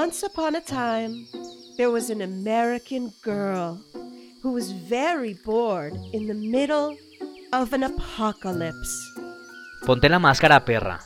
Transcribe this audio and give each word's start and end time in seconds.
Once 0.00 0.22
upon 0.22 0.56
a 0.56 0.62
time, 0.62 1.28
there 1.76 1.90
was 1.90 2.08
an 2.08 2.22
American 2.22 3.12
girl 3.20 3.78
who 4.40 4.50
was 4.50 4.72
very 4.72 5.34
bored 5.44 5.92
in 6.14 6.26
the 6.26 6.32
middle 6.32 6.96
of 7.52 7.74
an 7.74 7.82
apocalypse. 7.82 8.92
Ponte 9.84 10.08
la 10.08 10.16
máscara, 10.16 10.58
perra. 10.64 10.98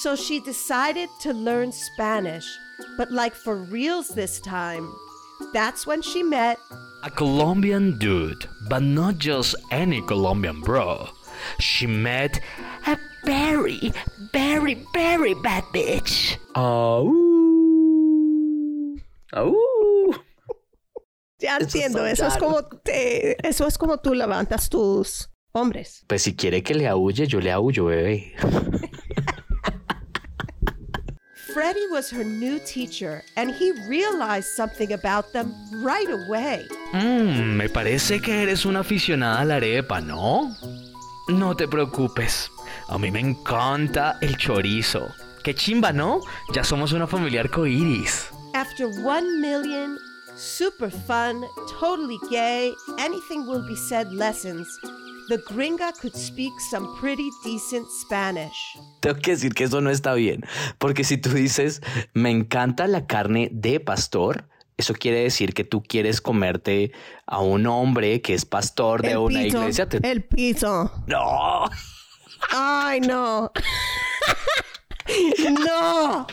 So 0.00 0.16
she 0.16 0.40
decided 0.40 1.10
to 1.20 1.34
learn 1.34 1.70
Spanish, 1.70 2.48
but 2.96 3.12
like 3.12 3.34
for 3.34 3.56
reals 3.56 4.08
this 4.08 4.40
time. 4.40 4.90
That's 5.52 5.86
when 5.86 6.00
she 6.00 6.22
met 6.22 6.56
A 7.04 7.10
Colombian 7.10 7.98
dude, 7.98 8.48
but 8.70 8.80
not 8.80 9.18
just 9.18 9.54
any 9.70 10.00
Colombian 10.00 10.62
bro. 10.62 11.10
She 11.60 11.86
met 11.86 12.40
a 12.86 12.96
very, 13.26 13.92
very, 14.32 14.80
very 14.94 15.34
bad 15.34 15.64
bitch. 15.74 16.38
Au. 16.54 17.25
Au. 19.32 19.54
Ya 21.38 21.56
Eso 21.56 21.64
entiendo, 21.66 22.06
eso 22.06 22.26
es 22.26 22.36
como 22.38 22.62
te- 22.64 23.36
eso 23.46 23.66
es 23.66 23.76
como 23.76 23.98
tú 23.98 24.14
levantas 24.14 24.68
tus 24.70 25.28
hombres. 25.52 26.04
Pues 26.06 26.22
si 26.22 26.34
quiere 26.34 26.62
que 26.62 26.74
le 26.74 26.88
aúlle, 26.88 27.26
yo 27.26 27.40
le 27.40 27.52
aullo, 27.52 27.86
bebé. 27.86 28.34
Freddie 31.52 31.86
was 31.90 32.10
her 32.12 32.24
new 32.24 32.58
teacher, 32.60 33.22
and 33.36 33.50
he 33.50 33.72
realized 33.88 34.48
something 34.56 34.92
about 34.92 35.32
them 35.32 35.52
right 35.82 36.08
away. 36.10 36.66
Mmm, 36.92 37.56
me 37.56 37.68
parece 37.68 38.20
que 38.20 38.42
eres 38.42 38.66
una 38.66 38.80
aficionada 38.80 39.40
a 39.40 39.44
la 39.44 39.56
arepa, 39.56 40.00
¿no? 40.00 40.54
No 41.28 41.54
te 41.56 41.66
preocupes. 41.66 42.50
A 42.88 42.98
mí 42.98 43.10
me 43.10 43.20
encanta 43.20 44.18
el 44.20 44.36
chorizo. 44.36 45.08
Qué 45.42 45.54
chimba, 45.54 45.92
¿no? 45.92 46.20
Ya 46.54 46.62
somos 46.62 46.92
una 46.92 47.06
familia 47.06 47.40
arcoíris. 47.40 48.28
After 48.66 48.88
one 48.88 49.40
million 49.40 49.96
super 50.34 50.90
fun, 50.90 51.44
totally 51.80 52.18
gay, 52.30 52.72
anything 52.98 53.46
will 53.46 53.64
be 53.66 53.76
said 53.76 54.12
lessons, 54.12 54.66
the 55.28 55.38
gringa 55.48 55.92
could 56.00 56.14
speak 56.16 56.52
some 56.70 56.96
pretty 56.98 57.30
decent 57.44 57.86
Spanish. 58.02 58.56
Tengo 59.00 59.20
que 59.20 59.32
decir 59.32 59.54
que 59.54 59.64
eso 59.64 59.80
no 59.80 59.90
está 59.90 60.14
bien, 60.14 60.42
porque 60.78 61.04
si 61.04 61.16
tú 61.16 61.30
dices, 61.30 61.80
me 62.12 62.30
encanta 62.30 62.88
la 62.88 63.06
carne 63.06 63.48
de 63.52 63.78
pastor, 63.78 64.48
eso 64.76 64.94
quiere 64.94 65.22
decir 65.22 65.54
que 65.54 65.64
tú 65.64 65.82
quieres 65.82 66.20
comerte 66.20 66.92
a 67.26 67.40
un 67.40 67.66
hombre 67.66 68.20
que 68.20 68.34
es 68.34 68.44
pastor 68.44 69.00
de 69.02 69.16
una 69.16 69.42
iglesia. 69.44 69.88
Te- 69.88 70.00
el 70.10 70.24
piso. 70.24 70.90
No, 71.06 71.64
Ay, 72.50 73.00
no. 73.00 73.50
no. 75.64 76.26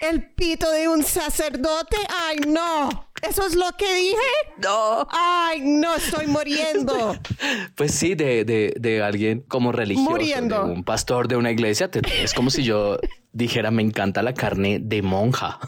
El 0.00 0.30
pito 0.34 0.70
de 0.70 0.88
un 0.88 1.02
sacerdote. 1.02 1.96
Ay, 2.26 2.38
no. 2.46 3.08
¿Eso 3.22 3.44
es 3.46 3.54
lo 3.56 3.66
que 3.76 3.92
dije? 3.94 4.16
no. 4.62 5.06
Ay, 5.10 5.60
no, 5.62 5.94
estoy 5.96 6.26
muriendo. 6.26 7.16
Pues 7.74 7.94
sí, 7.94 8.14
de, 8.14 8.44
de, 8.44 8.74
de 8.78 9.02
alguien 9.02 9.40
como 9.48 9.70
religioso, 9.72 10.10
Muriendo. 10.10 10.64
de 10.66 10.72
un 10.72 10.84
pastor 10.84 11.28
de 11.28 11.36
una 11.36 11.50
iglesia. 11.52 11.90
te- 11.90 12.00
es 12.22 12.34
como 12.34 12.50
si 12.50 12.62
yo 12.64 12.98
dijera, 13.32 13.70
me 13.70 13.82
encanta 13.82 14.22
la 14.22 14.34
carne 14.34 14.78
de 14.80 15.00
monja. 15.02 15.58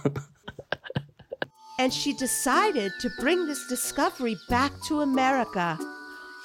and 1.79 1.93
she 1.93 2.13
decided 2.15 2.93
to 3.01 3.09
bring 3.21 3.47
this 3.47 3.67
discovery 3.69 4.37
back 4.49 4.73
to 4.87 5.01
America. 5.03 5.79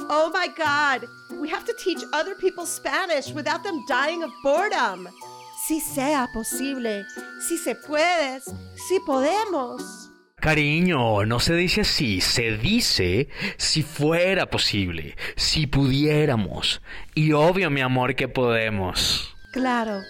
Oh 0.09 0.30
my 0.34 0.48
God, 0.56 1.08
we 1.42 1.50
have 1.50 1.66
to 1.66 1.73
teach 1.84 2.02
other 2.14 2.36
people 2.36 2.66
Spanish 2.66 3.31
without 3.34 3.64
them 3.64 3.84
dying 3.88 4.23
of 4.23 4.30
boredom. 4.44 5.08
Si 5.58 5.80
sea 5.80 6.30
posible, 6.34 7.06
si 7.39 7.58
se 7.58 7.75
puede, 7.75 8.42
si 8.42 9.00
podemos. 9.06 10.12
Cariño, 10.36 11.25
no 11.25 11.39
se 11.39 11.56
dice 11.56 11.81
así, 11.81 12.22
se 12.22 12.58
dice 12.58 13.30
si 13.58 13.81
fuera 13.81 14.47
posible, 14.47 15.16
si 15.35 15.66
pudiéramos. 15.66 16.81
Y 17.16 17.31
obvio, 17.31 17.72
mi 17.72 17.81
amor, 17.81 18.16
que 18.16 18.28
podemos. 18.28 19.35
Claro. 19.52 20.02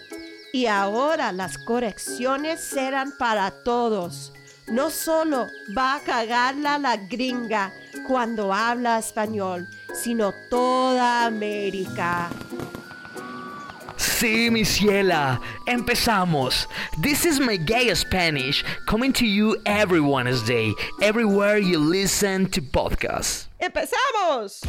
Y 0.51 0.65
ahora 0.65 1.31
las 1.31 1.57
correcciones 1.57 2.59
serán 2.61 3.13
para 3.17 3.63
todos. 3.63 4.33
No 4.67 4.89
solo 4.89 5.47
va 5.77 5.95
a 5.95 5.99
cagarla 6.01 6.79
la 6.79 6.97
gringa 6.97 7.71
cuando 8.07 8.53
habla 8.53 8.97
español, 8.97 9.67
sino 9.93 10.33
toda 10.49 11.25
América. 11.25 12.29
Sí, 14.25 14.49
mi 14.49 14.63
ciela, 14.63 15.39
empezamos. 15.67 16.65
This 16.99 17.25
is 17.25 17.39
my 17.39 17.57
gay 17.57 17.93
Spanish 17.93 18.63
coming 18.87 19.13
to 19.13 19.23
you 19.23 19.55
every 19.67 20.01
Wednesday, 20.01 20.73
everywhere 20.99 21.57
you 21.57 21.77
listen 21.77 22.47
to 22.49 22.59
podcasts. 22.59 23.45
¡Empezamos! 23.61 24.65